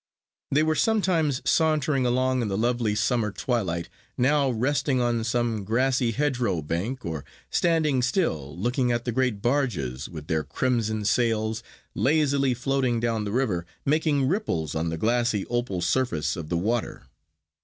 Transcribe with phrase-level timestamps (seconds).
[0.49, 6.09] They were sometimes sauntering along in the lovely summer twilight, now resting on some grassy
[6.09, 11.61] hedge row bank, or standing still, looking at the great barges, with their crimson sails,
[11.93, 17.03] lazily floating down the river, making ripples on the glassy opal surface of the water.